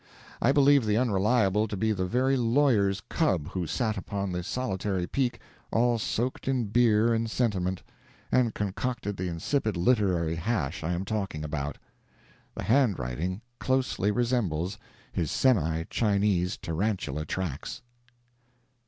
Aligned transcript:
I 0.41 0.51
believe 0.51 0.87
the 0.87 0.97
Unreliable 0.97 1.67
to 1.67 1.77
be 1.77 1.91
the 1.91 2.07
very 2.07 2.35
lawyer's 2.35 3.01
cub 3.01 3.49
who 3.49 3.67
sat 3.67 3.97
upon 3.97 4.31
the 4.31 4.41
solitary 4.41 5.05
peak, 5.05 5.39
all 5.71 5.99
soaked 5.99 6.47
in 6.47 6.65
beer 6.69 7.13
and 7.13 7.29
sentiment, 7.29 7.83
and 8.31 8.55
concocted 8.55 9.15
the 9.15 9.27
insipid 9.27 9.77
literary 9.77 10.37
hash 10.37 10.83
I 10.83 10.93
am 10.93 11.05
talking 11.05 11.43
about. 11.43 11.77
The 12.55 12.63
handwriting 12.63 13.41
closely 13.59 14.09
resembles 14.09 14.79
his 15.11 15.29
semi 15.29 15.83
Chinese 15.91 16.57
tarantula 16.57 17.23
tracks. 17.23 17.83